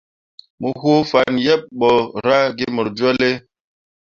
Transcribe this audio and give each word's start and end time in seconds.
Mo 0.59 0.69
woo 0.81 1.01
fan 1.11 1.33
yeɓ 1.45 1.61
ɓo 1.79 1.89
ra 2.25 2.37
ge 2.57 2.65
mor 2.75 2.87
jolle. 2.97 3.29